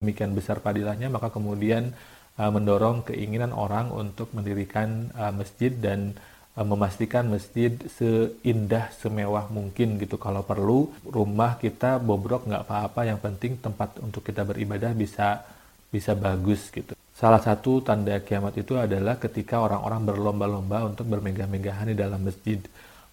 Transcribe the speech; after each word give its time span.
demikian 0.00 0.32
besar 0.32 0.64
padilahnya 0.64 1.12
maka 1.12 1.28
kemudian 1.28 1.92
uh, 2.40 2.48
mendorong 2.48 3.04
keinginan 3.04 3.52
orang 3.52 3.92
untuk 3.92 4.32
mendirikan 4.32 5.12
uh, 5.12 5.28
masjid 5.28 5.68
dan 5.68 6.16
uh, 6.56 6.64
memastikan 6.64 7.28
masjid 7.28 7.68
seindah 8.00 8.88
semewah 8.96 9.52
mungkin 9.52 10.00
gitu. 10.00 10.16
Kalau 10.16 10.40
perlu 10.40 10.88
rumah 11.04 11.60
kita 11.60 12.00
bobrok 12.00 12.48
nggak 12.48 12.64
apa-apa. 12.64 13.12
Yang 13.12 13.20
penting 13.28 13.52
tempat 13.60 14.00
untuk 14.00 14.24
kita 14.24 14.40
beribadah 14.48 14.96
bisa 14.96 15.44
bisa 15.92 16.16
bagus 16.16 16.72
gitu. 16.72 16.96
Salah 17.12 17.44
satu 17.44 17.84
tanda 17.84 18.24
kiamat 18.24 18.56
itu 18.56 18.80
adalah 18.80 19.20
ketika 19.20 19.60
orang-orang 19.60 20.16
berlomba-lomba 20.16 20.88
untuk 20.88 21.12
bermegah-megahan 21.12 21.92
di 21.92 21.96
dalam 22.00 22.24
masjid. 22.24 22.56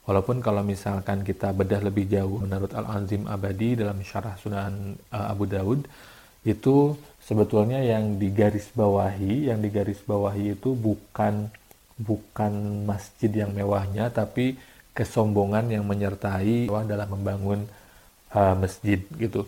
Walaupun 0.07 0.39
kalau 0.39 0.63
misalkan 0.63 1.19
kita 1.19 1.51
bedah 1.51 1.83
lebih 1.83 2.07
jauh 2.07 2.47
menurut 2.47 2.71
Al-Anzim 2.71 3.27
Abadi 3.27 3.75
dalam 3.75 3.99
syarah 4.07 4.39
Sunan 4.39 4.95
Abu 5.11 5.51
Daud 5.51 5.83
itu 6.47 6.95
sebetulnya 7.19 7.83
yang 7.83 8.15
digaris 8.15 8.71
bawahi, 8.71 9.51
yang 9.51 9.59
digaris 9.59 9.99
bawahi 10.07 10.55
itu 10.55 10.71
bukan 10.71 11.51
bukan 11.99 12.53
masjid 12.87 13.43
yang 13.43 13.51
mewahnya, 13.51 14.07
tapi 14.07 14.55
kesombongan 14.95 15.67
yang 15.67 15.83
menyertai 15.83 16.71
dalam 16.87 17.09
membangun 17.11 17.67
uh, 18.31 18.55
masjid 18.55 19.03
gitu. 19.19 19.43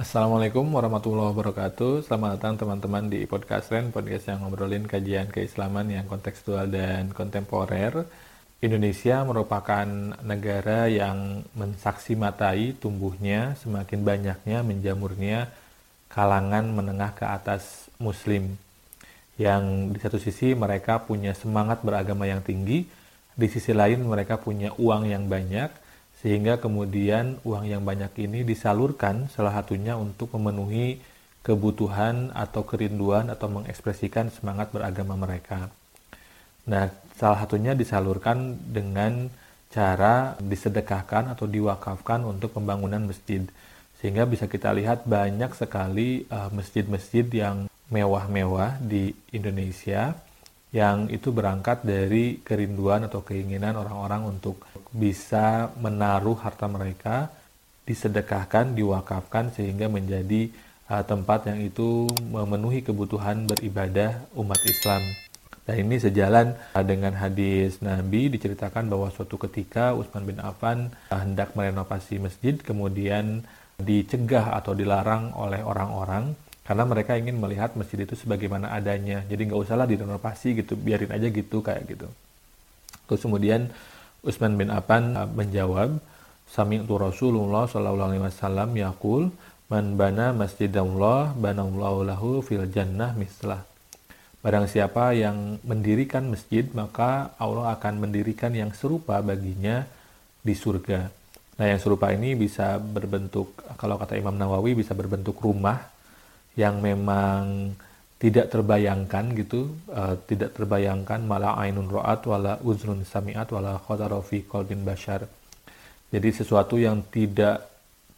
Assalamualaikum 0.00 0.64
warahmatullahi 0.64 1.30
wabarakatuh 1.30 2.08
Selamat 2.08 2.40
datang 2.40 2.56
teman-teman 2.56 3.06
di 3.12 3.28
Podcast 3.28 3.68
Ren 3.68 3.92
Podcast 3.92 4.32
yang 4.32 4.42
ngobrolin 4.42 4.88
kajian 4.88 5.28
keislaman 5.28 5.92
yang 5.92 6.08
kontekstual 6.08 6.66
dan 6.72 7.12
kontemporer 7.12 8.08
Indonesia 8.60 9.24
merupakan 9.24 9.88
negara 10.20 10.84
yang 10.84 11.40
mensaksi 11.56 12.12
matai 12.12 12.76
tumbuhnya 12.76 13.56
semakin 13.56 14.04
banyaknya 14.04 14.60
menjamurnya 14.60 15.48
kalangan 16.12 16.68
menengah 16.68 17.16
ke 17.16 17.24
atas 17.24 17.88
muslim 17.96 18.60
yang 19.40 19.88
di 19.88 19.96
satu 19.96 20.20
sisi 20.20 20.52
mereka 20.52 21.00
punya 21.00 21.32
semangat 21.32 21.80
beragama 21.80 22.28
yang 22.28 22.44
tinggi 22.44 22.84
di 23.32 23.48
sisi 23.48 23.72
lain 23.72 24.04
mereka 24.04 24.36
punya 24.36 24.76
uang 24.76 25.08
yang 25.08 25.24
banyak 25.24 25.72
sehingga 26.20 26.60
kemudian 26.60 27.40
uang 27.48 27.64
yang 27.64 27.80
banyak 27.80 28.12
ini 28.20 28.44
disalurkan 28.44 29.32
salah 29.32 29.56
satunya 29.56 29.96
untuk 29.96 30.36
memenuhi 30.36 31.00
kebutuhan 31.40 32.28
atau 32.36 32.68
kerinduan 32.68 33.32
atau 33.32 33.48
mengekspresikan 33.48 34.28
semangat 34.28 34.68
beragama 34.68 35.16
mereka. 35.16 35.72
Nah, 36.68 36.92
salah 37.16 37.44
satunya 37.44 37.72
disalurkan 37.72 38.56
dengan 38.68 39.28
cara 39.70 40.34
disedekahkan 40.42 41.30
atau 41.32 41.46
diwakafkan 41.46 42.26
untuk 42.26 42.58
pembangunan 42.58 43.06
masjid. 43.06 43.46
Sehingga 44.02 44.26
bisa 44.26 44.50
kita 44.50 44.74
lihat 44.74 45.06
banyak 45.06 45.54
sekali 45.54 46.26
uh, 46.28 46.50
masjid-masjid 46.50 47.24
uh, 47.24 47.36
yang 47.36 47.56
mewah-mewah 47.90 48.82
di 48.82 49.14
Indonesia 49.30 50.14
yang 50.70 51.10
itu 51.10 51.34
berangkat 51.34 51.82
dari 51.82 52.38
kerinduan 52.46 53.02
atau 53.02 53.26
keinginan 53.26 53.74
orang-orang 53.74 54.38
untuk 54.38 54.62
bisa 54.94 55.74
menaruh 55.82 56.38
harta 56.38 56.70
mereka 56.70 57.30
disedekahkan, 57.82 58.78
diwakafkan 58.78 59.50
sehingga 59.50 59.90
menjadi 59.90 60.50
uh, 60.90 61.02
tempat 61.02 61.50
yang 61.50 61.58
itu 61.62 62.06
memenuhi 62.30 62.82
kebutuhan 62.82 63.46
beribadah 63.46 64.22
umat 64.34 64.58
Islam. 64.66 65.29
Dan 65.70 65.86
ini 65.86 66.02
sejalan 66.02 66.58
uh, 66.74 66.82
dengan 66.82 67.14
hadis 67.14 67.78
Nabi 67.78 68.26
diceritakan 68.26 68.90
bahwa 68.90 69.06
suatu 69.14 69.38
ketika 69.38 69.94
Utsman 69.94 70.26
bin 70.26 70.42
Affan 70.42 70.90
uh, 71.14 71.22
hendak 71.22 71.54
merenovasi 71.54 72.18
masjid 72.18 72.58
kemudian 72.58 73.46
dicegah 73.78 74.58
atau 74.58 74.74
dilarang 74.74 75.30
oleh 75.38 75.62
orang-orang 75.62 76.34
karena 76.66 76.82
mereka 76.90 77.14
ingin 77.14 77.38
melihat 77.38 77.78
masjid 77.78 78.02
itu 78.02 78.18
sebagaimana 78.18 78.74
adanya. 78.74 79.22
Jadi 79.30 79.46
nggak 79.46 79.62
usahlah 79.62 79.86
direnovasi 79.86 80.58
gitu, 80.58 80.74
biarin 80.74 81.14
aja 81.14 81.30
gitu 81.30 81.62
kayak 81.62 81.86
gitu. 81.86 82.10
Terus 83.06 83.22
kemudian 83.22 83.70
Utsman 84.26 84.58
bin 84.58 84.74
Affan 84.74 85.14
uh, 85.14 85.30
menjawab, 85.30 86.02
Sami'tu 86.50 86.98
Rasulullah 86.98 87.70
sallallahu 87.70 88.10
alaihi 88.10 88.26
wasallam 88.26 88.74
yaqul 88.74 89.30
man 89.70 89.94
bana 89.94 90.34
masjidallah 90.34 91.38
banallahu 91.38 92.02
lahu 92.02 92.42
fil 92.42 92.66
jannah 92.74 93.14
mislah. 93.14 93.69
Barang 94.40 94.64
siapa 94.64 95.12
yang 95.12 95.60
mendirikan 95.68 96.32
masjid, 96.32 96.64
maka 96.72 97.36
Allah 97.36 97.76
akan 97.76 98.08
mendirikan 98.08 98.56
yang 98.56 98.72
serupa 98.72 99.20
baginya 99.20 99.84
di 100.40 100.56
surga. 100.56 101.12
Nah, 101.60 101.66
yang 101.68 101.76
serupa 101.76 102.08
ini 102.08 102.32
bisa 102.32 102.80
berbentuk, 102.80 103.52
kalau 103.76 104.00
kata 104.00 104.16
Imam 104.16 104.32
Nawawi, 104.32 104.72
bisa 104.72 104.96
berbentuk 104.96 105.36
rumah 105.44 105.76
yang 106.56 106.80
memang 106.80 107.76
tidak 108.20 108.48
terbayangkan 108.48 109.24
gitu, 109.36 109.76
uh, 109.92 110.16
tidak 110.24 110.56
terbayangkan 110.56 111.20
malah 111.24 111.60
ainun 111.60 111.88
ro'at 111.88 112.24
wala 112.24 112.56
uzrun 112.64 113.04
sami'at 113.04 113.48
wala 113.52 113.76
khotarofi 113.76 114.48
kolbin 114.48 114.84
bashar. 114.84 115.24
Jadi 116.10 116.28
sesuatu 116.32 116.80
yang 116.80 117.04
tidak 117.12 117.69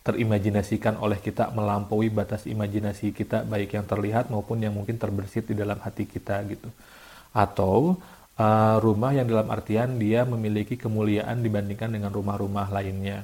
terimajinasikan 0.03 0.99
oleh 0.99 1.23
kita 1.23 1.55
melampaui 1.55 2.11
batas 2.11 2.51
imajinasi 2.51 3.15
kita 3.15 3.47
baik 3.47 3.79
yang 3.79 3.87
terlihat 3.87 4.35
maupun 4.35 4.59
yang 4.59 4.75
mungkin 4.75 4.99
terbersit 4.99 5.47
di 5.47 5.55
dalam 5.55 5.79
hati 5.79 6.11
kita 6.11 6.43
gitu. 6.51 6.67
Atau 7.31 8.03
uh, 8.37 8.77
rumah 8.83 9.15
yang 9.15 9.31
dalam 9.31 9.47
artian 9.49 9.97
dia 10.03 10.27
memiliki 10.27 10.75
kemuliaan 10.75 11.39
dibandingkan 11.41 11.95
dengan 11.95 12.11
rumah-rumah 12.11 12.69
lainnya. 12.75 13.23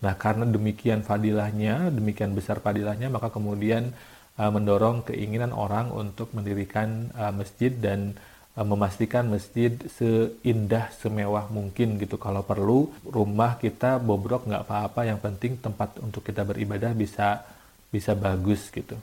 Nah 0.00 0.14
karena 0.16 0.46
demikian 0.46 1.02
fadilahnya 1.02 1.90
demikian 1.90 2.32
besar 2.32 2.62
fadilahnya 2.62 3.10
maka 3.10 3.28
kemudian 3.34 3.90
uh, 4.38 4.50
mendorong 4.54 5.04
keinginan 5.10 5.50
orang 5.50 5.90
untuk 5.90 6.30
mendirikan 6.32 7.10
uh, 7.18 7.34
masjid 7.34 7.74
dan 7.74 8.14
memastikan 8.58 9.30
masjid 9.30 9.70
seindah 9.94 10.90
semewah 10.98 11.46
mungkin 11.54 11.96
gitu. 12.02 12.18
Kalau 12.18 12.42
perlu 12.42 12.90
rumah 13.06 13.56
kita 13.56 14.02
bobrok 14.02 14.50
nggak 14.50 14.64
apa-apa. 14.66 15.06
Yang 15.06 15.20
penting 15.22 15.52
tempat 15.62 15.96
untuk 16.02 16.26
kita 16.26 16.42
beribadah 16.42 16.90
bisa 16.90 17.46
bisa 17.90 18.18
bagus 18.18 18.68
gitu. 18.74 18.98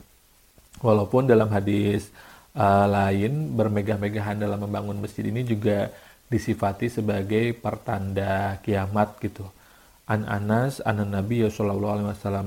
Walaupun 0.84 1.26
dalam 1.26 1.48
hadis 1.50 2.12
uh, 2.54 2.86
lain 2.86 3.56
bermegah-megahan 3.56 4.38
dalam 4.38 4.62
membangun 4.62 5.00
masjid 5.00 5.26
ini 5.26 5.42
juga 5.42 5.90
disifati 6.28 6.92
sebagai 6.92 7.56
pertanda 7.56 8.60
kiamat 8.60 9.16
gitu. 9.24 9.48
An 10.08 10.24
Anas 10.28 10.80
an 10.84 11.04
Nabi 11.04 11.44
sallallahu 11.48 11.94
alaihi 12.00 12.08
wasallam 12.12 12.46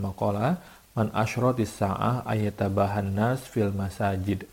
man 0.91 1.07
asyratis 1.15 1.71
sa'ah 1.79 2.27
ayatabahan 2.27 3.15
nas 3.15 3.47
fil 3.47 3.71
masajid 3.71 4.43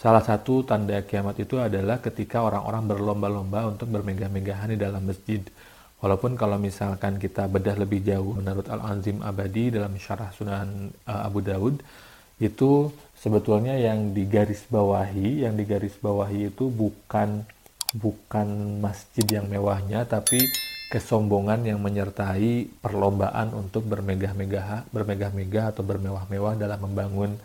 Salah 0.00 0.24
satu 0.24 0.64
tanda 0.64 1.04
kiamat 1.04 1.36
itu 1.44 1.60
adalah 1.60 2.00
ketika 2.00 2.40
orang-orang 2.40 2.88
berlomba-lomba 2.88 3.68
untuk 3.68 3.92
bermegah-megahan 3.92 4.72
di 4.72 4.80
dalam 4.80 5.04
masjid. 5.04 5.44
Walaupun 6.00 6.40
kalau 6.40 6.56
misalkan 6.56 7.20
kita 7.20 7.44
bedah 7.44 7.76
lebih 7.76 8.00
jauh 8.00 8.32
menurut 8.32 8.64
Al-Anzim 8.72 9.20
Abadi 9.20 9.76
dalam 9.76 9.92
syarah 10.00 10.32
Sunan 10.32 10.88
uh, 11.04 11.28
Abu 11.28 11.44
Daud 11.44 11.84
itu 12.40 12.88
sebetulnya 13.12 13.76
yang 13.76 14.16
digaris 14.16 14.64
bawahi, 14.72 15.44
yang 15.44 15.52
digaris 15.60 15.92
bawahi 16.00 16.48
itu 16.48 16.72
bukan 16.72 17.44
bukan 17.92 18.80
masjid 18.80 19.28
yang 19.28 19.52
mewahnya 19.52 20.08
tapi 20.08 20.40
kesombongan 20.88 21.68
yang 21.68 21.76
menyertai 21.84 22.72
perlombaan 22.80 23.52
untuk 23.52 23.84
bermegah-megah 23.84 24.88
bermegah-megah 24.88 25.76
atau 25.76 25.84
bermewah-mewah 25.84 26.56
dalam 26.56 26.80
membangun 26.88 27.36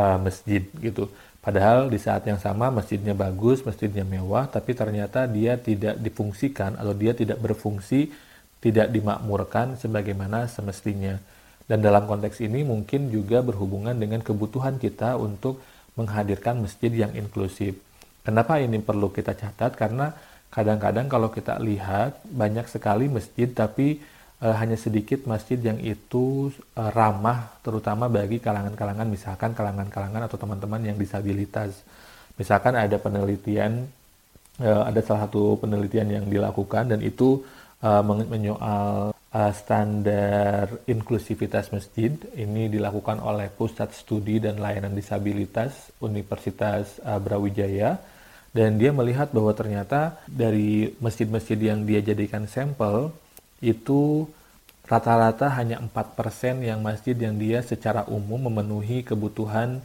uh, 0.00 0.16
masjid 0.16 0.64
gitu. 0.80 1.12
Padahal 1.42 1.90
di 1.90 1.98
saat 1.98 2.22
yang 2.22 2.38
sama 2.38 2.70
masjidnya 2.70 3.18
bagus, 3.18 3.66
masjidnya 3.66 4.06
mewah, 4.06 4.46
tapi 4.46 4.78
ternyata 4.78 5.26
dia 5.26 5.58
tidak 5.58 5.98
difungsikan 5.98 6.78
atau 6.78 6.94
dia 6.94 7.18
tidak 7.18 7.42
berfungsi, 7.42 8.14
tidak 8.62 8.94
dimakmurkan 8.94 9.74
sebagaimana 9.74 10.46
semestinya. 10.46 11.18
Dan 11.66 11.82
dalam 11.82 12.06
konteks 12.06 12.38
ini 12.46 12.62
mungkin 12.62 13.10
juga 13.10 13.42
berhubungan 13.42 13.98
dengan 13.98 14.22
kebutuhan 14.22 14.78
kita 14.78 15.18
untuk 15.18 15.58
menghadirkan 15.98 16.62
masjid 16.62 16.94
yang 16.94 17.10
inklusif. 17.10 17.74
Kenapa 18.22 18.62
ini 18.62 18.78
perlu 18.78 19.10
kita 19.10 19.34
catat? 19.34 19.74
Karena 19.74 20.14
kadang-kadang 20.46 21.10
kalau 21.10 21.26
kita 21.34 21.58
lihat 21.58 22.22
banyak 22.22 22.70
sekali 22.70 23.10
masjid 23.10 23.50
tapi 23.50 23.98
uh, 24.42 24.56
hanya 24.58 24.74
sedikit 24.74 25.24
masjid 25.30 25.56
yang 25.56 25.78
itu 25.78 26.50
uh, 26.74 26.90
ramah 26.90 27.62
terutama 27.62 28.10
bagi 28.10 28.42
kalangan-kalangan 28.42 29.06
misalkan 29.06 29.54
kalangan-kalangan 29.54 30.26
atau 30.26 30.36
teman-teman 30.36 30.82
yang 30.82 30.98
disabilitas. 30.98 31.78
Misalkan 32.36 32.74
ada 32.74 32.98
penelitian 32.98 33.86
uh, 34.58 34.82
ada 34.84 35.00
salah 35.00 35.30
satu 35.30 35.62
penelitian 35.62 36.08
yang 36.10 36.26
dilakukan 36.26 36.90
dan 36.90 37.00
itu 37.00 37.40
menyoal 37.82 39.10
standar 39.58 40.70
inklusivitas 40.86 41.74
masjid. 41.74 42.14
Ini 42.14 42.70
dilakukan 42.70 43.18
oleh 43.18 43.50
Pusat 43.50 43.90
Studi 43.90 44.38
dan 44.38 44.62
Layanan 44.62 44.94
Disabilitas 44.94 45.90
Universitas 45.98 47.02
Brawijaya 47.02 47.98
dan 48.54 48.78
dia 48.78 48.94
melihat 48.94 49.34
bahwa 49.34 49.50
ternyata 49.50 50.22
dari 50.30 50.94
masjid-masjid 51.02 51.58
yang 51.58 51.82
dia 51.82 52.04
jadikan 52.04 52.46
sampel 52.46 53.10
itu 53.62 54.26
rata-rata 54.84 55.48
hanya 55.56 55.78
4% 55.78 56.60
yang 56.60 56.82
masjid 56.82 57.14
yang 57.14 57.38
dia 57.38 57.62
secara 57.62 58.04
umum 58.10 58.50
memenuhi 58.50 59.06
kebutuhan 59.06 59.80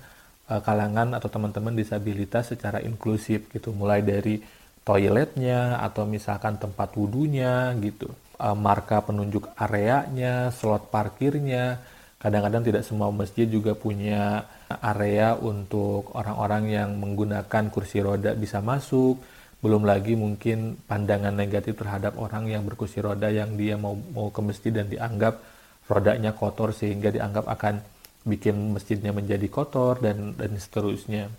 uh, 0.50 0.62
kalangan 0.66 1.14
atau 1.16 1.30
teman-teman 1.30 1.78
disabilitas 1.78 2.52
secara 2.52 2.82
inklusif 2.82 3.48
gitu. 3.54 3.72
Mulai 3.72 4.02
dari 4.02 4.42
toiletnya 4.82 5.80
atau 5.86 6.10
misalkan 6.10 6.58
tempat 6.58 6.98
wudhunya 6.98 7.78
gitu. 7.80 8.10
Uh, 8.42 8.58
marka 8.58 9.06
penunjuk 9.06 9.48
areanya 9.56 10.50
slot 10.50 10.90
parkirnya. 10.90 11.80
Kadang-kadang 12.18 12.66
tidak 12.66 12.82
semua 12.82 13.14
masjid 13.14 13.46
juga 13.46 13.78
punya 13.78 14.50
area 14.82 15.38
untuk 15.38 16.12
orang-orang 16.18 16.64
yang 16.74 16.90
menggunakan 16.98 17.70
kursi 17.70 18.02
roda 18.02 18.34
bisa 18.34 18.58
masuk 18.58 19.22
belum 19.58 19.90
lagi 19.90 20.14
mungkin 20.14 20.78
pandangan 20.86 21.34
negatif 21.34 21.82
terhadap 21.82 22.16
orang 22.22 22.46
yang 22.46 22.62
berkursi 22.62 23.02
roda 23.02 23.28
yang 23.34 23.58
dia 23.58 23.74
mau 23.74 23.98
mau 24.14 24.30
ke 24.30 24.42
masjid 24.46 24.70
dan 24.70 24.86
dianggap 24.86 25.42
rodanya 25.90 26.36
kotor 26.38 26.76
sehingga 26.76 27.10
dianggap 27.10 27.50
akan 27.50 27.82
bikin 28.28 28.76
masjidnya 28.76 29.16
menjadi 29.16 29.48
kotor 29.48 30.04
dan 30.04 30.36
dan 30.38 30.52
seterusnya. 30.60 31.32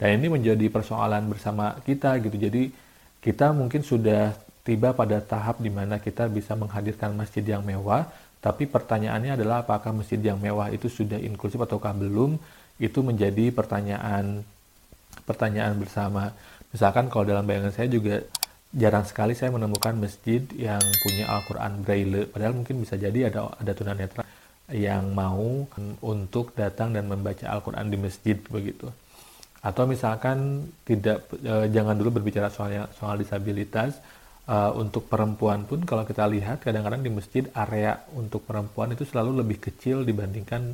Dan 0.00 0.16
ini 0.16 0.32
menjadi 0.32 0.72
persoalan 0.72 1.28
bersama 1.28 1.76
kita 1.84 2.16
gitu. 2.24 2.32
Jadi 2.40 2.72
kita 3.20 3.52
mungkin 3.52 3.84
sudah 3.84 4.32
tiba 4.64 4.96
pada 4.96 5.20
tahap 5.20 5.60
di 5.60 5.68
mana 5.68 6.00
kita 6.00 6.24
bisa 6.32 6.56
menghadirkan 6.56 7.12
masjid 7.12 7.44
yang 7.44 7.60
mewah, 7.60 8.08
tapi 8.40 8.64
pertanyaannya 8.64 9.36
adalah 9.36 9.60
apakah 9.60 9.92
masjid 9.92 10.16
yang 10.16 10.40
mewah 10.40 10.72
itu 10.72 10.88
sudah 10.88 11.20
inklusif 11.20 11.60
ataukah 11.60 11.92
belum? 11.92 12.40
Itu 12.80 13.04
menjadi 13.04 13.52
pertanyaan 13.52 14.40
pertanyaan 15.28 15.76
bersama. 15.76 16.32
Misalkan 16.70 17.10
kalau 17.10 17.26
dalam 17.26 17.42
bayangan 17.46 17.74
saya 17.74 17.90
juga 17.90 18.22
jarang 18.70 19.02
sekali 19.02 19.34
saya 19.34 19.50
menemukan 19.50 19.98
masjid 19.98 20.46
yang 20.54 20.78
punya 21.02 21.26
Al-Quran 21.26 21.72
Braille. 21.82 22.30
Padahal 22.30 22.54
mungkin 22.54 22.78
bisa 22.78 22.94
jadi 22.94 23.26
ada 23.30 23.50
ada 23.58 23.72
tunanetra 23.74 24.22
yang 24.70 25.10
mau 25.10 25.66
untuk 25.98 26.54
datang 26.54 26.94
dan 26.94 27.10
membaca 27.10 27.50
Al-Quran 27.50 27.90
di 27.90 27.98
masjid 27.98 28.38
begitu. 28.38 28.86
Atau 29.60 29.84
misalkan 29.84 30.70
tidak 30.86 31.26
e, 31.36 31.68
jangan 31.68 31.98
dulu 31.98 32.22
berbicara 32.22 32.48
soal 32.48 32.88
soal 32.96 33.20
disabilitas, 33.20 33.98
e, 34.46 34.56
untuk 34.78 35.10
perempuan 35.10 35.66
pun 35.66 35.82
kalau 35.84 36.06
kita 36.06 36.24
lihat 36.30 36.64
kadang-kadang 36.64 37.02
di 37.02 37.10
masjid 37.12 37.44
area 37.52 37.98
untuk 38.14 38.46
perempuan 38.46 38.94
itu 38.94 39.04
selalu 39.04 39.42
lebih 39.44 39.58
kecil 39.60 40.06
dibandingkan 40.06 40.72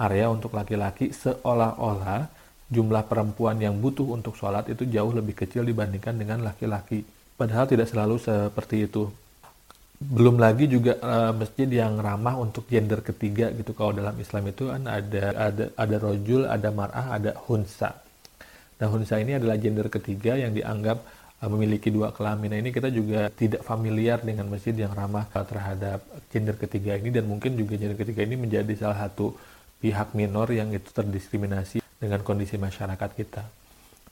area 0.00 0.26
untuk 0.32 0.56
laki-laki 0.56 1.14
seolah-olah 1.14 2.26
jumlah 2.74 3.06
perempuan 3.06 3.54
yang 3.62 3.78
butuh 3.78 4.18
untuk 4.18 4.34
sholat 4.34 4.66
itu 4.66 4.82
jauh 4.90 5.14
lebih 5.14 5.38
kecil 5.38 5.62
dibandingkan 5.62 6.18
dengan 6.18 6.42
laki-laki. 6.42 7.06
Padahal 7.38 7.70
tidak 7.70 7.86
selalu 7.86 8.18
seperti 8.18 8.90
itu. 8.90 9.06
Belum 9.94 10.36
lagi 10.36 10.66
juga 10.66 10.98
uh, 10.98 11.30
masjid 11.30 11.70
yang 11.70 12.02
ramah 12.02 12.34
untuk 12.42 12.66
gender 12.66 12.98
ketiga 13.00 13.54
gitu. 13.54 13.70
Kalau 13.78 13.94
dalam 13.94 14.18
Islam 14.18 14.50
itu 14.50 14.66
kan 14.66 14.82
ada 14.90 15.24
ada 15.38 15.64
ada 15.78 15.96
rojul, 16.02 16.50
ada 16.50 16.68
mar'ah, 16.74 17.14
ada 17.14 17.30
hunsa. 17.46 17.94
Nah 18.82 18.88
hunsa 18.90 19.22
ini 19.22 19.38
adalah 19.38 19.54
gender 19.54 19.86
ketiga 19.86 20.34
yang 20.34 20.50
dianggap 20.50 20.98
uh, 21.38 21.48
memiliki 21.48 21.94
dua 21.94 22.10
kelamin. 22.10 22.52
Nah 22.52 22.58
ini 22.58 22.70
kita 22.74 22.90
juga 22.90 23.30
tidak 23.30 23.62
familiar 23.62 24.18
dengan 24.18 24.50
masjid 24.50 24.74
yang 24.74 24.92
ramah 24.92 25.30
uh, 25.30 25.46
terhadap 25.46 26.02
gender 26.28 26.58
ketiga 26.58 26.98
ini 26.98 27.14
dan 27.14 27.30
mungkin 27.30 27.54
juga 27.54 27.78
gender 27.78 27.96
ketiga 27.96 28.26
ini 28.26 28.34
menjadi 28.34 28.74
salah 28.74 29.06
satu 29.06 29.30
pihak 29.78 30.12
minor 30.18 30.50
yang 30.50 30.74
itu 30.74 30.90
terdiskriminasi 30.90 31.83
dengan 32.04 32.20
kondisi 32.20 32.60
masyarakat 32.60 33.10
kita. 33.16 33.42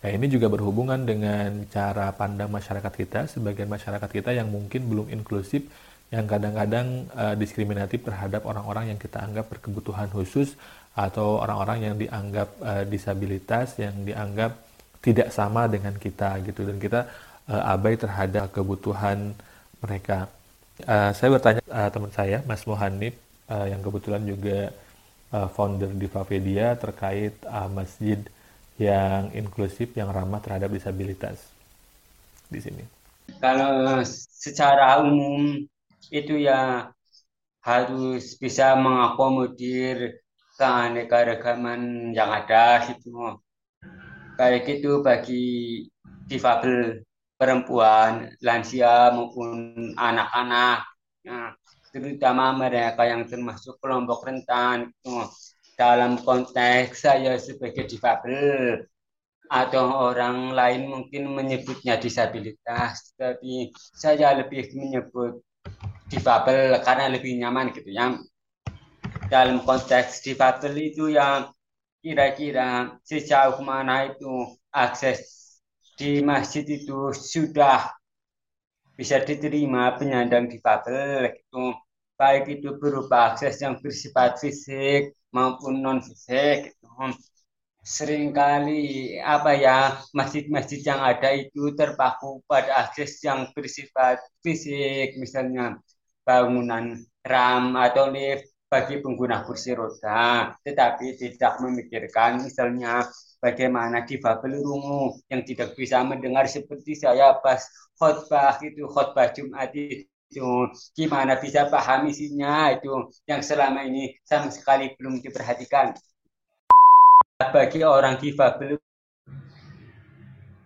Nah, 0.02 0.10
ini 0.10 0.26
juga 0.32 0.48
berhubungan 0.48 1.04
dengan 1.04 1.68
cara 1.68 2.10
pandang 2.16 2.48
masyarakat 2.48 2.90
kita, 2.90 3.20
sebagian 3.28 3.68
masyarakat 3.68 4.08
kita 4.08 4.32
yang 4.32 4.48
mungkin 4.48 4.88
belum 4.88 5.06
inklusif, 5.12 5.68
yang 6.10 6.24
kadang-kadang 6.24 7.06
uh, 7.14 7.34
diskriminatif 7.36 8.02
terhadap 8.02 8.48
orang-orang 8.48 8.90
yang 8.90 8.98
kita 8.98 9.22
anggap 9.22 9.52
berkebutuhan 9.52 10.08
khusus 10.10 10.56
atau 10.92 11.40
orang-orang 11.40 11.78
yang 11.86 11.94
dianggap 11.96 12.48
uh, 12.60 12.84
disabilitas, 12.88 13.78
yang 13.78 13.94
dianggap 14.02 14.58
tidak 15.04 15.28
sama 15.30 15.70
dengan 15.70 15.94
kita 15.96 16.36
gitu 16.44 16.66
dan 16.66 16.76
kita 16.82 17.00
uh, 17.48 17.72
abai 17.72 17.94
terhadap 17.94 18.50
kebutuhan 18.50 19.38
mereka. 19.78 20.26
Uh, 20.82 21.14
saya 21.14 21.30
bertanya 21.30 21.62
uh, 21.70 21.88
teman 21.94 22.10
saya, 22.10 22.38
Mas 22.42 22.66
Mohanif, 22.66 23.14
uh, 23.46 23.66
yang 23.70 23.80
kebetulan 23.80 24.22
juga 24.26 24.74
uh, 25.32 25.48
founder 25.48 25.90
di 25.96 26.06
Favedia 26.06 26.76
terkait 26.76 27.34
uh, 27.48 27.66
masjid 27.72 28.20
yang 28.76 29.32
inklusif 29.32 29.92
yang 29.96 30.12
ramah 30.12 30.40
terhadap 30.40 30.72
disabilitas 30.72 31.40
di 32.48 32.60
sini. 32.60 32.84
Kalau 33.40 34.04
secara 34.04 35.00
umum 35.00 35.64
itu 36.12 36.36
ya 36.36 36.92
harus 37.62 38.36
bisa 38.36 38.74
mengakomodir 38.76 40.20
keanekaragaman 40.58 42.12
yang 42.12 42.28
ada 42.28 42.84
gitu. 42.90 43.40
Baik 44.36 44.80
itu 44.80 45.00
bagi 45.00 45.46
difabel 46.26 47.06
perempuan, 47.38 48.34
lansia 48.42 49.14
maupun 49.14 49.74
anak-anak. 49.94 50.86
Nah, 51.26 51.54
terutama 51.92 52.56
mereka 52.56 53.04
yang 53.04 53.28
termasuk 53.28 53.76
kelompok 53.78 54.24
rentan 54.24 54.90
dalam 55.76 56.16
konteks 56.24 57.04
saya 57.04 57.36
sebagai 57.36 57.84
difabel 57.84 58.80
atau 59.52 60.08
orang 60.08 60.56
lain 60.56 60.88
mungkin 60.88 61.28
menyebutnya 61.28 62.00
disabilitas 62.00 63.12
tapi 63.20 63.68
saya 63.92 64.32
lebih 64.40 64.72
menyebut 64.72 65.44
difabel 66.08 66.80
karena 66.80 67.12
lebih 67.12 67.36
nyaman 67.36 67.76
gitu 67.76 67.92
ya. 67.92 68.16
Dalam 69.28 69.64
konteks 69.64 70.24
difabel 70.24 70.92
itu 70.92 71.12
yang 71.12 71.52
kira-kira 72.00 72.96
sejauh 73.04 73.60
mana 73.60 74.08
itu 74.08 74.56
akses 74.72 75.52
di 75.96 76.24
masjid 76.24 76.64
itu 76.64 77.12
sudah 77.12 77.92
bisa 79.02 79.18
diterima 79.18 79.98
penyandang 79.98 80.46
difabel 80.46 81.34
gitu 81.34 81.74
baik 82.14 82.44
itu 82.54 82.78
berupa 82.78 83.34
akses 83.34 83.58
yang 83.58 83.74
bersifat 83.82 84.38
fisik 84.38 85.10
maupun 85.34 85.82
non 85.82 85.98
fisik 86.06 86.70
gitu. 86.70 86.86
sering 87.82 88.30
kali 88.30 89.18
apa 89.18 89.58
ya 89.58 89.98
masjid-masjid 90.14 90.80
yang 90.86 91.02
ada 91.02 91.34
itu 91.34 91.74
terpaku 91.74 92.38
pada 92.46 92.86
akses 92.86 93.18
yang 93.26 93.50
bersifat 93.50 94.22
fisik 94.38 95.18
misalnya 95.18 95.82
bangunan 96.22 97.02
ram 97.26 97.74
atau 97.74 98.06
lift 98.14 98.51
bagi 98.72 99.04
pengguna 99.04 99.44
kursi 99.44 99.76
roda, 99.76 100.56
tetapi 100.64 101.12
tidak 101.20 101.60
memikirkan 101.60 102.40
misalnya 102.40 103.04
bagaimana 103.36 104.08
difabel 104.08 104.64
rungu 104.64 105.20
yang 105.28 105.44
tidak 105.44 105.76
bisa 105.76 106.00
mendengar 106.00 106.48
seperti 106.48 106.96
saya 106.96 107.36
pas 107.44 107.60
khotbah 108.00 108.56
itu 108.64 108.88
khotbah 108.88 109.28
Jumat 109.36 109.76
itu. 109.76 110.08
Gimana 110.96 111.36
bisa 111.36 111.68
paham 111.68 112.08
isinya 112.08 112.72
itu 112.72 113.12
yang 113.28 113.44
selama 113.44 113.84
ini 113.84 114.16
sama 114.24 114.48
sekali 114.48 114.96
belum 114.96 115.20
diperhatikan. 115.20 115.92
Bagi 117.52 117.84
orang 117.84 118.16
difabel 118.16 118.80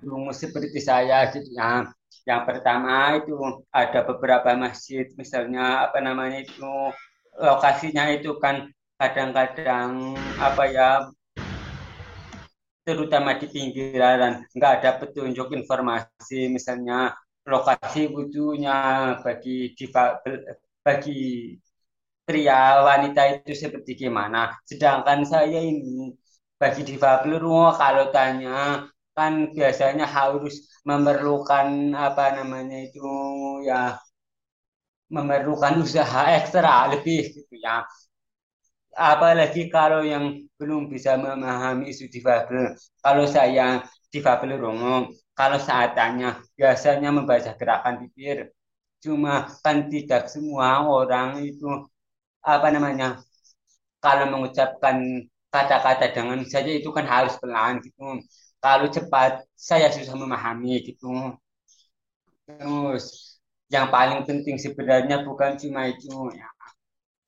rungu 0.06 0.30
seperti 0.30 0.78
saya 0.78 1.26
gitu 1.34 1.50
ya. 1.58 1.90
Yang 2.22 2.42
pertama 2.46 3.18
itu 3.18 3.34
ada 3.74 4.06
beberapa 4.06 4.54
masjid 4.54 5.10
misalnya 5.18 5.90
apa 5.90 5.98
namanya 5.98 6.46
itu 6.46 6.94
lokasinya 7.40 8.08
itu 8.12 8.36
kan 8.40 8.68
kadang-kadang 8.96 10.16
apa 10.40 10.62
ya 10.72 10.90
terutama 12.86 13.34
di 13.36 13.46
pinggiran 13.50 14.46
nggak 14.54 14.72
ada 14.80 14.90
petunjuk 15.02 15.52
informasi. 15.52 16.48
Misalnya 16.48 17.12
lokasi 17.46 18.10
butuhnya 18.10 18.76
bagi 19.20 19.74
bagi 20.86 21.20
pria 22.26 22.82
wanita 22.82 23.22
itu 23.42 23.52
seperti 23.54 24.06
gimana. 24.06 24.54
Sedangkan 24.66 25.22
saya 25.26 25.62
ini 25.62 26.14
bagi 26.56 26.82
difabel 26.82 27.42
kalau 27.76 28.06
tanya 28.10 28.88
kan 29.16 29.48
biasanya 29.56 30.04
harus 30.04 30.68
memerlukan 30.84 31.96
apa 31.96 32.36
namanya 32.36 32.78
itu 32.84 33.00
ya 33.64 33.96
memerlukan 35.10 35.74
usaha 35.84 36.30
ekstra 36.38 36.90
lebih 36.92 37.22
gitu 37.34 37.54
ya. 37.58 37.86
Apalagi 38.96 39.68
kalau 39.68 40.00
yang 40.00 40.48
belum 40.56 40.88
bisa 40.88 41.20
memahami 41.20 41.92
isu 41.92 42.08
difabel. 42.08 42.72
Kalau 43.04 43.24
saya 43.28 43.84
difabel 44.08 44.56
umum, 44.56 45.12
kalau 45.36 45.60
saat 45.60 45.92
tanya 45.92 46.40
biasanya 46.56 47.12
membaca 47.12 47.52
gerakan 47.60 47.94
bibir. 48.00 48.48
Cuma 49.04 49.52
kan 49.60 49.92
tidak 49.92 50.32
semua 50.32 50.80
orang 50.88 51.44
itu 51.44 51.68
apa 52.40 52.68
namanya 52.72 53.20
kalau 54.04 54.26
mengucapkan 54.32 54.96
kata-kata 55.52 56.06
dengan 56.16 56.40
saja 56.46 56.70
itu 56.72 56.88
kan 56.96 57.04
harus 57.08 57.34
pelan 57.40 57.80
gitu. 57.84 58.20
kalau 58.64 58.86
cepat 58.90 59.44
saya 59.54 59.88
susah 59.94 60.16
memahami 60.18 60.82
gitu. 60.88 61.36
Terus 62.46 63.35
yang 63.74 63.86
paling 63.94 64.20
penting 64.28 64.56
sebenarnya 64.64 65.16
bukan 65.26 65.52
cuma 65.62 65.80
itu 65.92 66.10
ya. 66.38 66.48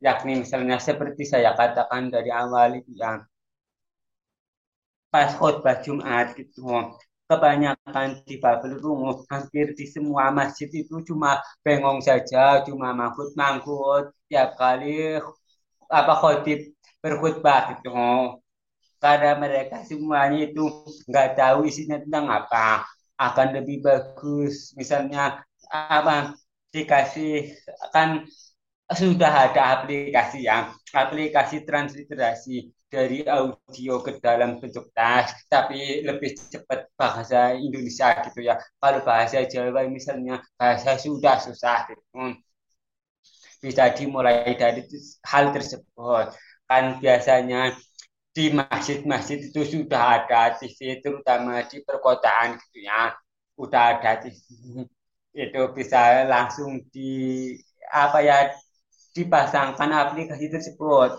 Yakni 0.06 0.32
misalnya 0.46 0.78
seperti 0.88 1.22
saya 1.32 1.50
katakan 1.60 2.02
dari 2.14 2.30
awal 2.30 2.70
itu 2.80 2.92
yang 3.02 3.18
pas 5.12 5.30
khutbah 5.38 5.76
Jumat 5.84 6.26
gitu 6.38 6.60
kebanyakan 7.28 8.08
di 8.28 8.34
Babel 8.42 8.72
Rungu 8.82 9.10
hampir 9.32 9.66
di 9.78 9.84
semua 9.94 10.24
masjid 10.38 10.68
itu 10.72 10.94
cuma 11.08 11.30
bengong 11.64 12.00
saja 12.08 12.64
cuma 12.66 12.88
mangkut 12.96 13.30
mangkut 13.40 14.04
tiap 14.28 14.48
kali 14.60 15.20
apa 15.98 16.12
khotib 16.20 16.60
berkhutbah 17.02 17.60
gitu 17.76 17.90
karena 19.02 19.30
mereka 19.42 19.76
semuanya 19.86 20.38
itu 20.48 20.64
nggak 21.10 21.28
tahu 21.38 21.58
isinya 21.70 21.96
tentang 22.02 22.26
apa. 22.38 22.82
Akan 23.18 23.48
lebih 23.56 23.82
bagus 23.82 24.74
misalnya 24.78 25.42
apa 25.72 26.34
dikasih 26.72 27.56
kan 27.94 28.24
sudah 28.88 29.32
ada 29.52 29.62
aplikasi 29.80 30.48
yang 30.48 30.72
aplikasi 30.96 31.64
transliterasi 31.68 32.72
dari 32.88 33.20
audio 33.28 34.00
ke 34.00 34.16
dalam 34.16 34.56
bentuk 34.56 34.88
teks 34.96 35.44
tapi 35.52 36.00
lebih 36.00 36.32
cepat 36.48 36.88
bahasa 36.96 37.52
Indonesia 37.52 38.16
gitu 38.24 38.40
ya. 38.48 38.56
Kalau 38.80 39.00
bahasa 39.04 39.44
Jawa 39.44 39.84
misalnya 39.92 40.40
bahasa 40.56 40.96
sudah 40.96 41.36
susah 41.36 41.84
gitu. 41.92 42.40
Bisa 43.60 43.90
dimulai 43.92 44.56
dari 44.56 44.82
hal 45.28 45.52
tersebut. 45.52 46.26
Kan 46.64 46.96
biasanya 47.02 47.76
di 48.32 48.54
masjid-masjid 48.56 49.38
itu 49.52 49.60
sudah 49.68 50.24
ada 50.24 50.56
TV 50.56 51.02
terutama 51.04 51.60
di 51.68 51.84
perkotaan 51.84 52.56
gitu 52.56 52.88
ya. 52.88 53.12
Udah 53.60 54.00
ada 54.00 54.16
TV 54.22 54.88
itu 55.34 55.60
bisa 55.76 56.24
langsung 56.26 56.82
di 56.92 57.10
apa 57.92 58.18
ya 58.20 58.36
dipasangkan 59.16 59.90
aplikasi 59.92 60.46
tersebut. 60.52 61.10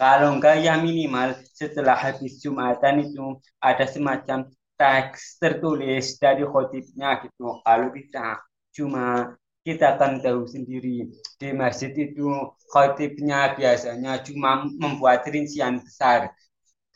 Kalau 0.00 0.32
enggak 0.36 0.64
ya 0.64 0.80
minimal 0.80 1.36
setelah 1.52 1.96
habis 1.96 2.40
Jumatan 2.40 3.04
itu 3.04 3.36
ada 3.60 3.84
semacam 3.84 4.48
teks 4.80 5.36
tertulis 5.36 6.16
dari 6.16 6.42
khotibnya 6.48 7.20
gitu. 7.24 7.60
Kalau 7.60 7.88
bisa 7.92 8.40
cuma 8.72 9.36
kita 9.60 10.00
akan 10.00 10.24
tahu 10.24 10.48
sendiri 10.48 11.12
di 11.36 11.48
masjid 11.52 11.92
itu 11.92 12.32
khotibnya 12.72 13.52
biasanya 13.52 14.24
cuma 14.24 14.64
membuat 14.80 15.20
rincian 15.28 15.84
besar 15.84 16.32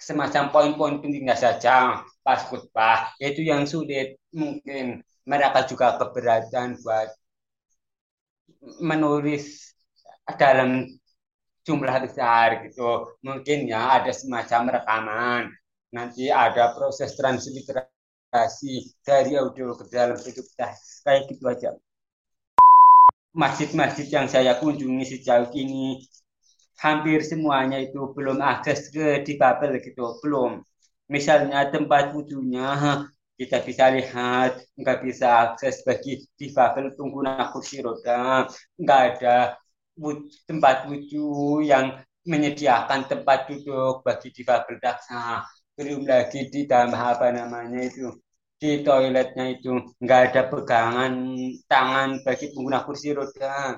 semacam 0.01 0.49
poin-poin 0.49 0.95
pentingnya 1.05 1.37
saja 1.37 2.01
pas 2.25 2.41
khutbah 2.49 3.13
itu 3.21 3.45
yang 3.45 3.69
sulit 3.69 4.17
mungkin 4.33 5.05
mereka 5.25 5.65
juga 5.65 5.97
keberatan 5.97 6.77
buat 6.85 7.09
menulis 8.81 9.73
dalam 10.37 10.89
jumlah 11.65 11.97
besar 12.05 12.65
gitu. 12.69 13.17
Mungkin 13.25 13.69
ya 13.69 14.01
ada 14.01 14.13
semacam 14.13 14.81
rekaman. 14.81 15.43
Nanti 15.95 16.29
ada 16.29 16.75
proses 16.77 17.15
transliterasi 17.17 18.75
dari 19.01 19.39
audio 19.39 19.73
ke 19.79 19.89
dalam 19.89 20.19
bentuk 20.19 20.45
kayak 20.59 21.23
gitu 21.31 21.45
aja. 21.49 21.71
Masjid-masjid 23.35 24.07
yang 24.11 24.27
saya 24.31 24.59
kunjungi 24.59 25.19
sejauh 25.19 25.51
ini 25.55 26.03
hampir 26.79 27.23
semuanya 27.23 27.83
itu 27.83 28.13
belum 28.15 28.39
akses 28.43 28.91
ke 28.91 29.23
di 29.27 29.35
Babel 29.39 29.79
gitu, 29.83 30.19
belum. 30.23 30.63
Misalnya 31.11 31.71
tempat 31.71 32.15
wudhunya 32.15 33.07
kita 33.39 33.57
bisa 33.67 33.85
lihat 33.97 34.51
nggak 34.79 34.99
bisa 35.07 35.27
akses 35.51 35.83
bagi 35.87 36.23
di 36.39 36.47
Babel 36.57 36.95
pengguna 36.97 37.51
kursi 37.53 37.83
roda, 37.83 38.47
nggak 38.79 39.01
ada 39.09 39.37
tempat 40.49 40.77
wudhu 40.91 41.63
yang 41.65 41.87
menyediakan 42.25 43.05
tempat 43.11 43.39
duduk 43.51 44.01
bagi 44.07 44.29
di 44.33 44.43
Babel 44.49 44.77
daksa. 44.81 45.45
Belum 45.75 46.07
lagi 46.07 46.47
ditambah 46.55 47.03
apa 47.13 47.35
namanya 47.35 47.81
itu 47.91 48.15
di 48.61 48.81
toiletnya 48.87 49.45
itu 49.59 49.71
nggak 50.03 50.21
ada 50.31 50.43
pegangan 50.53 51.13
tangan 51.67 52.09
bagi 52.27 52.47
pengguna 52.55 52.87
kursi 52.87 53.11
roda 53.13 53.77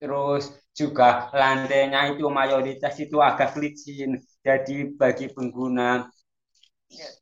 Terus 0.00 0.44
juga 0.76 1.32
lantainya 1.32 2.00
itu 2.12 2.24
mayoritas 2.28 2.94
itu 3.04 3.16
agak 3.28 3.56
licin. 3.62 4.10
Jadi 4.44 4.92
bagi 5.00 5.26
pengguna 5.32 6.04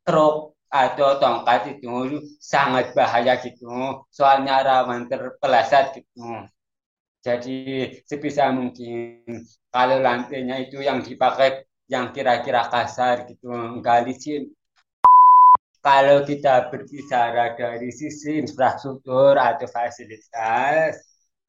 truk 0.04 0.53
atau 0.74 1.22
tongkat 1.22 1.78
itu 1.78 2.18
sangat 2.42 2.90
bahaya 2.98 3.38
gitu. 3.38 4.02
Soalnya 4.10 4.66
rawan 4.66 5.06
terpeleset 5.06 6.02
gitu. 6.02 6.50
Jadi 7.22 7.56
sebisa 8.04 8.50
mungkin 8.50 9.22
kalau 9.70 10.02
lantainya 10.02 10.60
itu 10.66 10.82
yang 10.82 11.00
dipakai 11.00 11.64
yang 11.86 12.10
kira-kira 12.10 12.66
kasar 12.68 13.24
gitu, 13.30 13.48
enggak 13.54 14.04
licin. 14.10 14.50
Kalau 15.84 16.24
kita 16.24 16.72
berbicara 16.72 17.54
dari 17.54 17.92
sisi 17.92 18.40
infrastruktur 18.40 19.36
atau 19.36 19.68
fasilitas, 19.68 20.96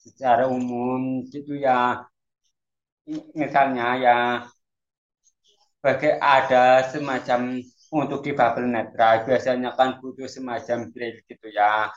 secara 0.05 0.45
umum 0.45 1.25
gitu 1.33 1.57
ya 1.57 2.05
misalnya 3.33 3.87
ya 3.97 4.17
bagai 5.81 6.17
ada 6.21 6.85
semacam 6.93 7.61
untuk 7.93 8.25
di 8.25 8.31
bubble 8.33 8.65
netral 8.65 9.25
biasanya 9.27 9.77
kan 9.77 10.01
butuh 10.01 10.25
semacam 10.25 10.89
drill 10.89 11.17
gitu 11.29 11.47
ya. 11.53 11.89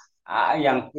Yang 0.61 0.93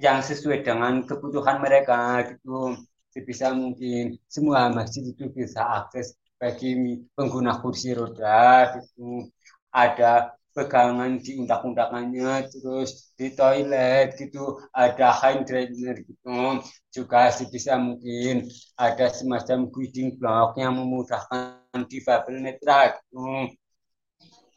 yang 0.00 0.24
sesuai 0.24 0.64
dengan 0.64 1.04
kebutuhan 1.04 1.60
mereka 1.60 2.24
gitu. 2.32 2.80
Sebisa 3.12 3.52
mungkin 3.52 4.16
semua 4.24 4.72
masjid 4.72 5.04
itu 5.04 5.28
bisa 5.28 5.60
akses 5.84 6.16
bagi 6.40 7.04
pengguna 7.12 7.60
kursi 7.60 7.92
roda 7.92 8.72
gitu. 8.80 9.28
Ada 9.68 10.32
pegangan 10.52 11.16
di 11.20 11.40
undak-undakannya 11.40 12.48
terus 12.48 13.12
di 13.20 13.36
toilet 13.36 14.16
gitu. 14.16 14.64
Ada 14.72 15.12
hand 15.12 15.44
drainer 15.44 16.00
gitu. 16.00 16.64
Juga 16.88 17.28
sebisa 17.28 17.76
mungkin 17.76 18.48
ada 18.80 19.12
semacam 19.12 19.68
guiding 19.68 20.16
block 20.16 20.56
yang 20.56 20.80
memudahkan 20.80 21.84
di 21.84 22.00
bubble 22.00 22.40
netra 22.40 22.96
gitu 22.96 23.52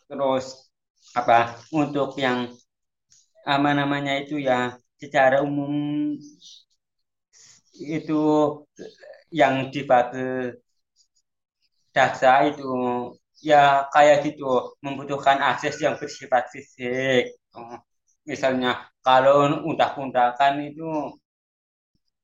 terus 0.09 0.69
apa 1.15 1.57
untuk 1.73 2.17
yang 2.17 2.51
apa 3.45 3.69
namanya 3.77 4.13
itu 4.21 4.41
ya 4.41 4.73
secara 4.97 5.45
umum 5.45 5.73
itu 7.75 8.21
yang 9.29 9.69
di 9.73 9.81
bubble 9.83 10.61
daksa 11.95 12.51
itu 12.51 12.63
ya 13.43 13.87
kayak 13.93 14.17
gitu 14.27 14.75
membutuhkan 14.83 15.37
akses 15.39 15.75
yang 15.83 15.95
bersifat 15.99 16.43
fisik. 16.53 17.35
Misalnya 18.25 18.89
kalau 19.05 19.61
undak-undakan 19.69 20.53
itu 20.71 20.89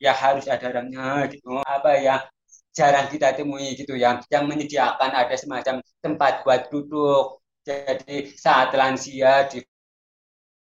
ya 0.02 0.12
harus 0.16 0.46
ada 0.50 0.66
orangnya 0.72 1.30
gitu. 1.32 1.62
Apa 1.62 2.00
ya 2.02 2.26
jarang 2.72 3.08
kita 3.12 3.36
temui 3.36 3.76
gitu 3.76 3.94
ya 4.00 4.20
yang 4.32 4.48
menyediakan 4.48 5.12
ada 5.12 5.36
semacam 5.36 5.84
tempat 6.00 6.42
buat 6.48 6.72
duduk 6.72 7.41
jadi 7.62 8.18
saat 8.34 8.74
lansia 8.74 9.46
di 9.48 9.62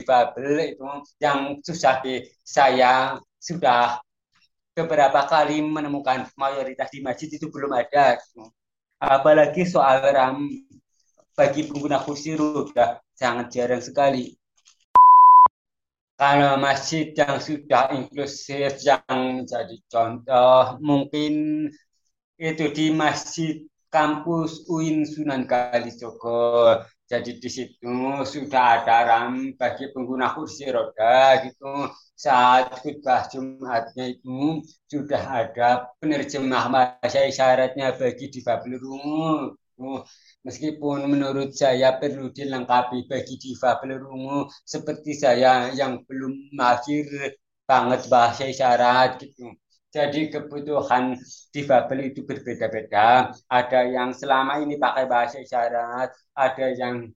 Babel 0.01 0.75
itu 0.75 0.83
yang 1.21 1.61
susah 1.61 2.01
di 2.01 2.25
saya 2.41 3.21
sudah 3.37 4.01
beberapa 4.73 5.23
kali 5.29 5.61
menemukan 5.61 6.25
mayoritas 6.33 6.89
di 6.89 7.05
masjid 7.05 7.29
itu 7.29 7.47
belum 7.53 7.71
ada 7.75 8.17
apalagi 9.01 9.65
soal 9.65 10.01
RAM 10.01 10.49
bagi 11.33 11.65
pengguna 11.65 12.01
kursi 12.03 12.37
roda 12.37 13.01
sangat 13.17 13.49
jarang 13.49 13.81
sekali. 13.81 14.29
Kalau 16.21 16.53
masjid 16.61 17.09
yang 17.17 17.41
sudah 17.41 17.89
inklusif 17.97 18.77
yang 18.85 19.41
menjadi 19.41 19.73
contoh 19.89 20.77
mungkin 20.77 21.65
itu 22.37 22.65
di 22.69 22.93
masjid 22.93 23.57
kampus 23.93 24.65
UIN 24.71 25.03
Sunan 25.03 25.43
Kalijogo. 25.51 26.79
Jadi 27.11 27.31
di 27.43 27.49
situ 27.51 28.23
sudah 28.23 28.63
ada 28.79 28.97
RAM 29.03 29.51
bagi 29.59 29.91
pengguna 29.91 30.31
kursi 30.31 30.63
roda 30.71 31.43
gitu. 31.43 31.91
Saat 32.15 32.79
khutbah 32.79 33.27
Jumatnya 33.27 34.05
itu 34.15 34.63
sudah 34.87 35.23
ada 35.43 35.91
penerjemah 35.99 36.65
bahasa 36.71 37.19
isyaratnya 37.27 37.99
bagi 37.99 38.31
difabel 38.31 38.79
rungu. 38.79 40.07
Meskipun 40.47 41.09
menurut 41.11 41.51
saya 41.57 41.99
perlu 41.99 42.31
dilengkapi 42.31 43.11
bagi 43.11 43.35
difabel 43.43 43.99
rungu 43.99 44.47
seperti 44.63 45.11
saya 45.17 45.73
yang 45.75 46.05
belum 46.07 46.53
mahir 46.55 47.05
banget 47.67 48.01
bahasa 48.07 48.43
isyarat 48.47 49.19
gitu. 49.19 49.51
Jadi 49.91 50.31
kebutuhan 50.31 51.19
difabel 51.51 52.15
itu 52.15 52.23
berbeda-beda. 52.23 53.35
Ada 53.51 53.83
yang 53.91 54.15
selama 54.15 54.63
ini 54.63 54.79
pakai 54.79 55.03
bahasa 55.03 55.43
isyarat, 55.43 56.15
ada 56.31 56.67
yang 56.71 57.11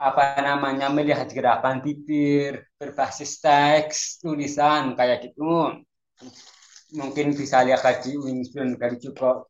apa 0.00 0.42
namanya 0.42 0.90
melihat 0.90 1.30
gerakan 1.30 1.78
bibir 1.78 2.66
berbasis 2.76 3.38
teks 3.38 4.18
tulisan 4.18 4.98
kayak 4.98 5.30
gitu 5.30 5.70
mungkin 6.98 7.32
bisa 7.32 7.62
lihat 7.62 7.80
kaji 7.80 8.18
Winston 8.18 8.74
kali 8.74 8.98
juga 8.98 9.46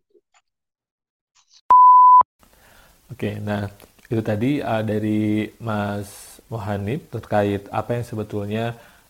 Oke, 3.13 3.39
nah 3.39 3.69
itu 4.11 4.23
tadi 4.25 4.59
uh, 4.65 4.81
dari 4.83 5.47
Mas 5.61 6.41
Mohanib 6.51 7.13
terkait 7.13 7.69
apa 7.71 8.01
yang 8.01 8.05
sebetulnya 8.05 8.65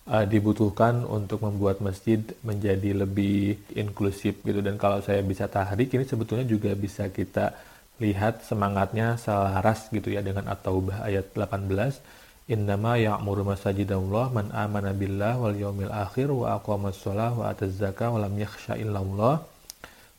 uh, 0.08 0.25
dibutuhkan 0.25 1.04
untuk 1.04 1.44
membuat 1.44 1.80
masjid 1.84 2.20
menjadi 2.44 3.04
lebih 3.04 3.61
inklusif 3.76 4.40
gitu 4.44 4.61
dan 4.61 4.76
kalau 4.80 5.00
saya 5.00 5.20
bisa 5.20 5.49
tarik 5.49 5.92
ini 5.92 6.04
sebetulnya 6.04 6.44
juga 6.44 6.73
bisa 6.75 7.08
kita 7.08 7.54
lihat 8.02 8.42
semangatnya 8.42 9.14
selaras 9.20 9.87
gitu 9.94 10.11
ya 10.11 10.20
dengan 10.20 10.50
At-Taubah 10.50 11.06
ayat 11.06 11.30
18 11.30 12.25
Innama 12.44 13.00
ya'muru 13.00 13.40
masajidallah 13.49 14.28
man 14.28 14.52
amana 14.52 14.92
billah 14.92 15.40
wal 15.40 15.56
yaumil 15.56 15.88
akhir 15.88 16.28
wa 16.28 16.61
aqamas 16.61 17.00
shalah 17.00 17.32
wa 17.32 17.49
ataz 17.49 17.73
zakah 17.80 18.12
wa 18.12 18.20
lam 18.20 18.37
yakhsha 18.37 18.76
illallah 18.76 19.40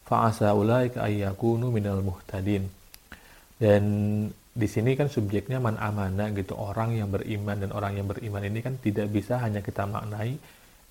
fa 0.09 0.33
asa 0.33 0.49
ulaika 0.57 1.05
ayyakunu 1.05 1.69
minal 1.69 2.01
muhtadin. 2.01 2.65
Dan 3.61 3.83
di 4.55 4.67
sini 4.71 4.95
kan 4.95 5.11
subjeknya 5.11 5.59
man 5.59 5.75
amana 5.75 6.31
gitu. 6.31 6.55
Orang 6.55 6.95
yang 6.95 7.11
beriman 7.11 7.59
dan 7.59 7.75
orang 7.75 7.99
yang 7.99 8.07
beriman 8.07 8.39
ini 8.47 8.63
kan 8.63 8.79
tidak 8.79 9.11
bisa 9.11 9.43
hanya 9.43 9.59
kita 9.59 9.83
maknai 9.83 10.39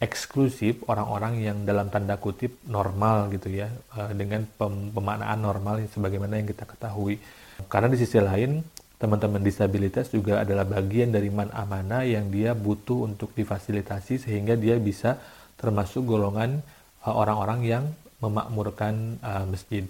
eksklusif 0.04 0.84
orang-orang 0.84 1.40
yang 1.40 1.58
dalam 1.64 1.88
tanda 1.88 2.20
kutip 2.20 2.60
normal 2.68 3.32
gitu 3.32 3.48
ya 3.48 3.72
eh, 3.72 4.12
dengan 4.12 4.44
pemaknaan 4.92 5.40
normal 5.40 5.80
sebagaimana 5.88 6.36
yang 6.36 6.48
kita 6.52 6.68
ketahui. 6.68 7.16
Karena 7.64 7.88
di 7.88 7.96
sisi 7.96 8.20
lain 8.20 8.60
teman-teman 9.00 9.40
disabilitas 9.40 10.12
juga 10.12 10.44
adalah 10.44 10.68
bagian 10.68 11.08
dari 11.08 11.32
man 11.32 11.48
amana 11.56 12.04
yang 12.04 12.28
dia 12.28 12.52
butuh 12.52 13.08
untuk 13.08 13.32
difasilitasi 13.32 14.28
sehingga 14.28 14.60
dia 14.60 14.76
bisa 14.76 15.16
termasuk 15.56 16.04
golongan 16.04 16.60
eh, 17.00 17.14
orang-orang 17.14 17.60
yang 17.64 17.84
memakmurkan 18.24 19.20
uh, 19.20 19.44
masjid 19.44 19.84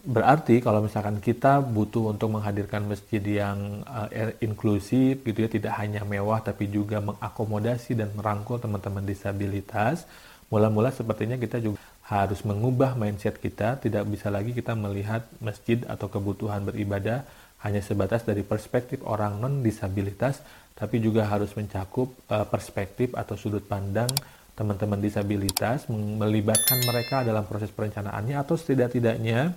berarti 0.00 0.64
kalau 0.64 0.84
misalkan 0.84 1.20
kita 1.20 1.60
butuh 1.60 2.16
untuk 2.16 2.32
menghadirkan 2.32 2.88
masjid 2.88 3.20
yang 3.20 3.84
uh, 3.84 4.08
inklusif 4.40 5.20
gitu 5.24 5.44
ya 5.44 5.50
tidak 5.52 5.76
hanya 5.76 6.02
mewah 6.08 6.40
tapi 6.40 6.68
juga 6.72 7.00
mengakomodasi 7.04 7.96
dan 7.96 8.10
merangkul 8.16 8.56
teman-teman 8.56 9.04
disabilitas 9.04 10.08
mula-mula 10.50 10.90
sepertinya 10.90 11.36
kita 11.36 11.62
juga 11.62 11.78
harus 12.10 12.42
mengubah 12.42 12.98
mindset 12.98 13.38
kita. 13.38 13.78
Tidak 13.78 14.02
bisa 14.10 14.34
lagi 14.34 14.50
kita 14.50 14.74
melihat 14.74 15.22
masjid 15.38 15.78
atau 15.86 16.10
kebutuhan 16.10 16.66
beribadah 16.66 17.22
hanya 17.62 17.78
sebatas 17.78 18.26
dari 18.26 18.42
perspektif 18.42 19.06
orang 19.06 19.38
non 19.38 19.62
disabilitas 19.62 20.42
tapi 20.74 20.98
juga 20.98 21.28
harus 21.28 21.52
mencakup 21.54 22.10
uh, 22.32 22.48
perspektif 22.48 23.12
atau 23.12 23.36
sudut 23.36 23.62
pandang 23.62 24.08
teman-teman 24.56 24.96
disabilitas 24.96 25.86
melibatkan 25.92 26.80
mereka 26.88 27.20
dalam 27.20 27.44
proses 27.44 27.68
perencanaannya 27.68 28.36
atau 28.40 28.56
setidak-tidaknya 28.56 29.52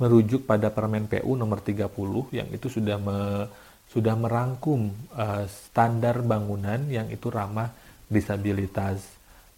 merujuk 0.00 0.48
pada 0.48 0.72
Permen 0.72 1.04
PU 1.04 1.36
nomor 1.36 1.60
30 1.60 1.92
yang 2.32 2.48
itu 2.48 2.72
sudah 2.72 2.96
me, 2.96 3.46
sudah 3.92 4.16
merangkum 4.16 4.88
uh, 5.12 5.44
standar 5.44 6.24
bangunan 6.24 6.88
yang 6.88 7.12
itu 7.12 7.28
ramah 7.28 7.68
disabilitas 8.08 9.04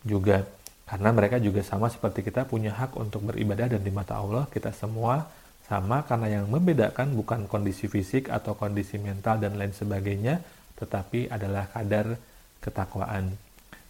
juga. 0.03 0.43
Karena 0.83 1.15
mereka 1.15 1.39
juga 1.39 1.63
sama 1.63 1.89
seperti 1.89 2.27
kita 2.27 2.45
punya 2.45 2.75
hak 2.75 2.99
untuk 2.99 3.25
beribadah 3.31 3.71
dan 3.71 3.81
di 3.81 3.95
mata 3.95 4.19
Allah 4.19 4.45
kita 4.51 4.75
semua 4.75 5.25
sama. 5.65 6.03
Karena 6.05 6.43
yang 6.43 6.51
membedakan 6.51 7.15
bukan 7.15 7.47
kondisi 7.47 7.87
fisik 7.87 8.29
atau 8.29 8.59
kondisi 8.59 8.99
mental 8.99 9.39
dan 9.39 9.55
lain 9.55 9.73
sebagainya 9.73 10.43
tetapi 10.77 11.31
adalah 11.31 11.71
kadar 11.71 12.19
ketakwaan. 12.59 13.31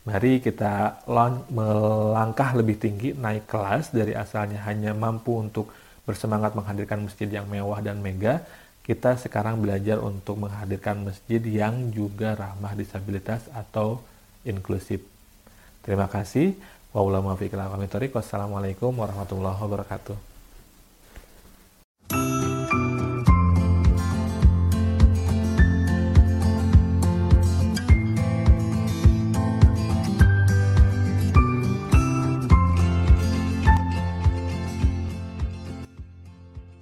Mari 0.02 0.42
kita 0.42 1.06
melangkah 1.54 2.58
lebih 2.58 2.76
tinggi, 2.76 3.14
naik 3.14 3.46
kelas. 3.46 3.94
Dari 3.94 4.12
asalnya 4.12 4.66
hanya 4.66 4.92
mampu 4.92 5.38
untuk 5.38 5.70
bersemangat 6.02 6.52
menghadirkan 6.58 7.06
masjid 7.06 7.30
yang 7.30 7.46
mewah 7.46 7.78
dan 7.78 8.02
megah, 8.02 8.42
kita 8.82 9.14
sekarang 9.14 9.62
belajar 9.62 10.02
untuk 10.02 10.42
menghadirkan 10.42 11.06
masjid 11.06 11.38
yang 11.38 11.94
juga 11.94 12.34
ramah 12.34 12.74
disabilitas 12.74 13.46
atau 13.54 14.02
inklusif. 14.42 15.06
Terima 15.86 16.10
kasih. 16.10 16.58
Wassalamualaikum 18.12 18.90
warahmatullahi 18.92 19.56
wabarakatuh. 19.56 20.31